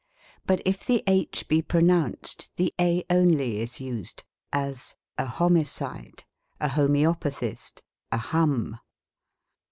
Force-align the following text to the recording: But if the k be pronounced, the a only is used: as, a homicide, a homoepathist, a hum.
But 0.47 0.63
if 0.65 0.83
the 0.83 1.03
k 1.05 1.29
be 1.47 1.61
pronounced, 1.61 2.49
the 2.55 2.73
a 2.81 3.03
only 3.11 3.59
is 3.59 3.79
used: 3.79 4.23
as, 4.51 4.95
a 5.19 5.27
homicide, 5.27 6.23
a 6.59 6.69
homoepathist, 6.69 7.81
a 8.11 8.17
hum. 8.17 8.79